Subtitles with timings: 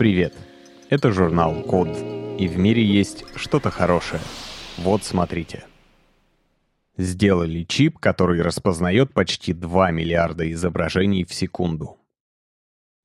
[0.00, 0.32] Привет!
[0.88, 1.90] Это журнал Код,
[2.38, 4.22] и в мире есть что-то хорошее.
[4.78, 5.64] Вот смотрите.
[6.96, 11.98] Сделали чип, который распознает почти 2 миллиарда изображений в секунду.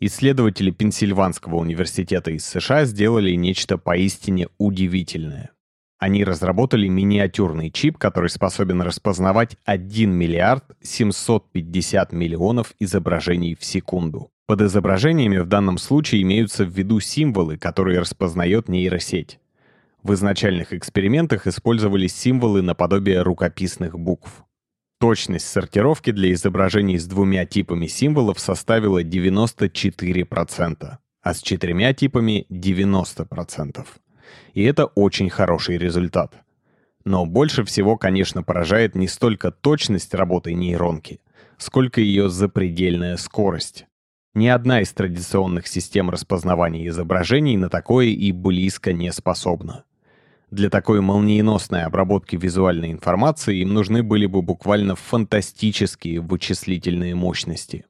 [0.00, 5.52] Исследователи Пенсильванского университета из США сделали нечто поистине удивительное.
[5.98, 14.31] Они разработали миниатюрный чип, который способен распознавать 1 миллиард 750 миллионов изображений в секунду.
[14.46, 19.38] Под изображениями в данном случае имеются в виду символы, которые распознает нейросеть.
[20.02, 24.44] В изначальных экспериментах использовались символы наподобие рукописных букв.
[24.98, 33.86] Точность сортировки для изображений с двумя типами символов составила 94%, а с четырьмя типами 90%
[34.54, 36.34] и это очень хороший результат.
[37.04, 41.20] Но больше всего, конечно, поражает не столько точность работы нейронки,
[41.58, 43.86] сколько ее запредельная скорость.
[44.34, 49.84] Ни одна из традиционных систем распознавания изображений на такое и близко не способна.
[50.50, 57.84] Для такой молниеносной обработки визуальной информации им нужны были бы буквально фантастические вычислительные мощности.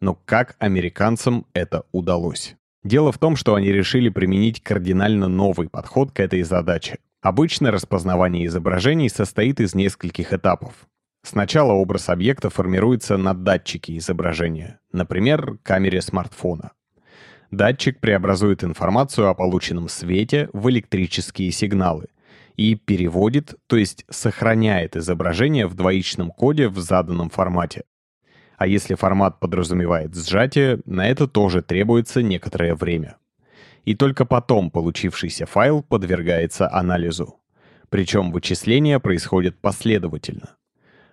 [0.00, 2.56] Но как американцам это удалось?
[2.82, 6.98] Дело в том, что они решили применить кардинально новый подход к этой задаче.
[7.20, 10.86] Обычно распознавание изображений состоит из нескольких этапов.
[11.22, 16.72] Сначала образ объекта формируется на датчике изображения, например, камере смартфона.
[17.50, 22.06] Датчик преобразует информацию о полученном свете в электрические сигналы
[22.56, 27.84] и переводит, то есть сохраняет изображение в двоичном коде в заданном формате.
[28.56, 33.16] А если формат подразумевает сжатие, на это тоже требуется некоторое время.
[33.84, 37.40] И только потом получившийся файл подвергается анализу.
[37.88, 40.56] Причем вычисления происходят последовательно.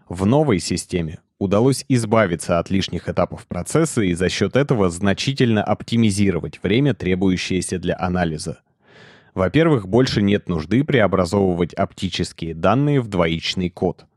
[0.09, 6.61] В новой системе удалось избавиться от лишних этапов процесса и за счет этого значительно оптимизировать
[6.63, 8.61] время, требующееся для анализа.
[9.33, 14.05] Во-первых, больше нет нужды преобразовывать оптические данные в двоичный код—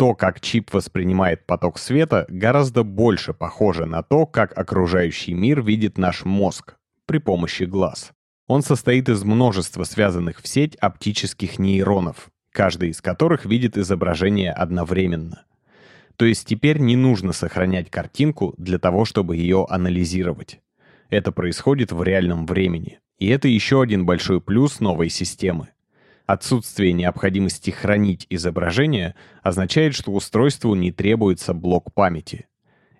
[0.00, 5.98] то, как чип воспринимает поток света, гораздо больше похоже на то, как окружающий мир видит
[5.98, 8.12] наш мозг при помощи глаз.
[8.46, 15.44] Он состоит из множества связанных в сеть оптических нейронов, каждый из которых видит изображение одновременно.
[16.16, 20.60] То есть теперь не нужно сохранять картинку для того, чтобы ее анализировать.
[21.08, 23.00] Это происходит в реальном времени.
[23.18, 25.68] И это еще один большой плюс новой системы.
[26.26, 32.46] Отсутствие необходимости хранить изображение означает, что устройству не требуется блок памяти.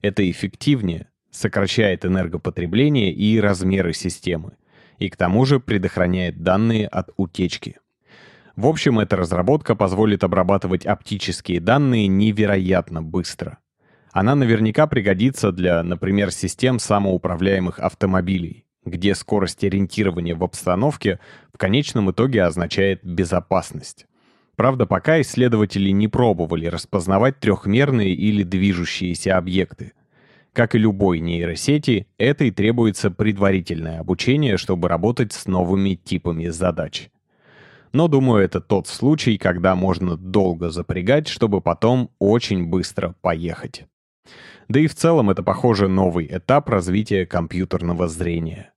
[0.02, 4.52] Это эффективнее, сокращает энергопотребление и размеры системы,
[4.98, 7.78] и к тому же предохраняет данные от утечки.
[8.60, 13.56] В общем, эта разработка позволит обрабатывать оптические данные невероятно быстро.
[14.12, 21.20] Она наверняка пригодится для, например, систем самоуправляемых автомобилей где скорость ориентирования в обстановке
[21.52, 24.06] в конечном итоге означает безопасность.
[24.56, 29.92] Правда, пока исследователи не пробовали распознавать трехмерные или движущиеся объекты.
[30.54, 37.10] Как и любой нейросети, этой требуется предварительное обучение, чтобы работать с новыми типами задач.
[37.92, 43.86] Но думаю, это тот случай, когда можно долго запрягать, чтобы потом очень быстро поехать.
[44.68, 48.72] Да и в целом это, похоже, новый этап развития компьютерного зрения.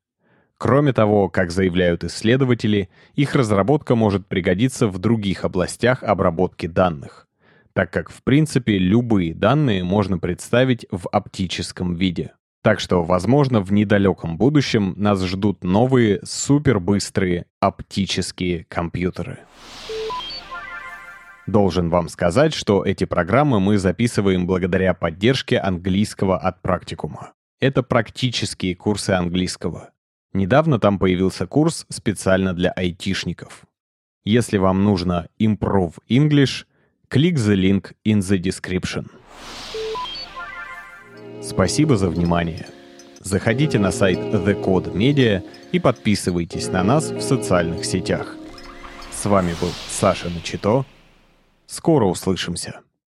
[0.57, 7.27] Кроме того, как заявляют исследователи, их разработка может пригодиться в других областях обработки данных,
[7.73, 12.31] так как в принципе любые данные можно представить в оптическом виде.
[12.63, 19.39] Так что, возможно, в недалеком будущем нас ждут новые супербыстрые оптические компьютеры.
[21.45, 27.33] Должен вам сказать, что эти программы мы записываем благодаря поддержке английского от практикума.
[27.59, 29.89] Это практические курсы английского.
[30.31, 33.65] Недавно там появился курс специально для айтишников.
[34.23, 36.65] Если вам нужно Improve English,
[37.09, 39.09] click the link in the description.
[41.43, 42.67] Спасибо за внимание.
[43.19, 45.43] Заходите на сайт The Code Media
[45.73, 48.37] и подписывайтесь на нас в социальных сетях.
[49.11, 50.85] С вами был Саша Начито.
[51.67, 52.79] Скоро услышимся.